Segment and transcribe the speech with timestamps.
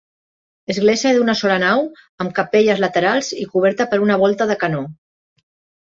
[0.73, 1.85] Església d'una sola nau
[2.25, 4.85] amb capelles laterals i coberta per una volta de canó.